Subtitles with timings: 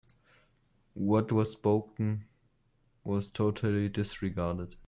[0.95, 2.25] What was spoken
[3.03, 4.75] was totally disregarded.